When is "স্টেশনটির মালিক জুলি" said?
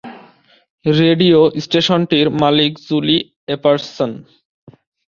1.65-3.17